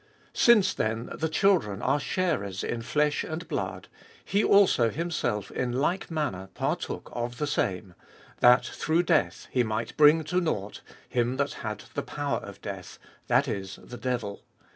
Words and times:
Since 0.33 0.73
then 0.73 1.11
the 1.13 1.29
children 1.29 1.79
are 1.83 1.99
sharers 1.99 2.63
in 2.63 2.81
flesh 2.81 3.23
and 3.23 3.47
blood, 3.47 3.87
he 4.25 4.43
also 4.43 4.89
him 4.89 5.11
self 5.11 5.51
in 5.51 5.73
like 5.73 6.09
manner 6.09 6.49
partook 6.55 7.11
of 7.13 7.37
the 7.37 7.45
same; 7.45 7.93
that 8.39 8.65
through 8.65 9.03
death 9.03 9.47
he 9.51 9.61
might 9.61 9.95
bring 9.97 10.23
to 10.23 10.41
nought 10.41 10.81
him 11.07 11.37
that 11.37 11.53
had 11.61 11.83
the 11.93 12.01
power 12.01 12.39
of 12.39 12.61
death, 12.63 12.97
that 13.27 13.47
is, 13.47 13.75
the 13.79 13.95
devil; 13.97 14.37
15. 14.37 14.45